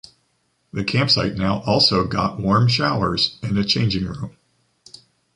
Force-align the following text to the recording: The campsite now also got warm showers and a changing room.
The 0.73 0.83
campsite 0.83 1.35
now 1.35 1.59
also 1.61 2.05
got 2.07 2.39
warm 2.39 2.67
showers 2.67 3.37
and 3.43 3.55
a 3.59 3.63
changing 3.63 4.05
room. 4.05 4.35